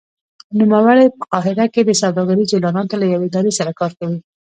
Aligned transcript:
نوموړی 0.59 1.05
په 1.17 1.23
قاهره 1.31 1.65
کې 1.73 1.81
د 1.85 1.91
سوداګریزو 2.01 2.53
اعلاناتو 2.57 2.99
له 3.01 3.05
یوې 3.13 3.27
ادارې 3.29 3.51
سره 3.59 3.71
کار 3.79 3.91
کوي. 3.99 4.19